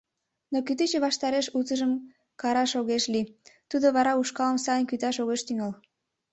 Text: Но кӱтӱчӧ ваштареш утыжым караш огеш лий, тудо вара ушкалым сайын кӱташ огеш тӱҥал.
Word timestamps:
Но 0.51 0.57
кӱтӱчӧ 0.67 0.97
ваштареш 1.05 1.47
утыжым 1.57 1.91
караш 2.41 2.71
огеш 2.79 3.03
лий, 3.13 3.31
тудо 3.69 3.85
вара 3.95 4.11
ушкалым 4.21 4.57
сайын 4.65 4.85
кӱташ 4.87 5.15
огеш 5.23 5.41
тӱҥал. 5.47 5.71